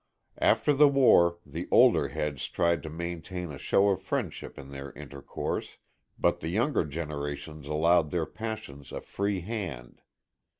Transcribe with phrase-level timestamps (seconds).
[0.39, 4.91] After the war the older heads tried to maintain a show of friendship in their
[4.93, 5.77] intercourse,
[6.17, 10.01] but the younger generations allowed their passions a free hand.